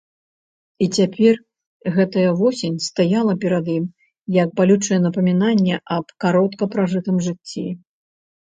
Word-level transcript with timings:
І 0.85 0.85
цяпер 1.01 1.35
гэтая 1.97 2.23
восень 2.39 2.77
стаяла 2.87 3.33
перад 3.45 3.65
ім, 3.77 3.85
як 4.41 4.49
балючае 4.61 4.99
напамінанне 5.07 5.75
аб 5.99 6.07
коратка 6.27 6.63
пражытым 6.75 7.25
жыцці. 7.31 7.67